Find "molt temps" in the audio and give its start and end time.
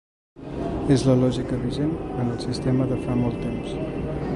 3.23-3.81